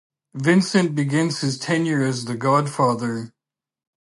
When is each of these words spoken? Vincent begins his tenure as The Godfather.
Vincent 0.33 0.95
begins 0.95 1.41
his 1.41 1.59
tenure 1.59 2.01
as 2.01 2.25
The 2.25 2.33
Godfather. 2.35 3.35